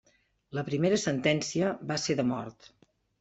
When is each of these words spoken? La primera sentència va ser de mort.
La 0.57 0.61
primera 0.69 0.97
sentència 1.01 1.69
va 1.91 1.99
ser 2.05 2.17
de 2.21 2.25
mort. 2.31 2.67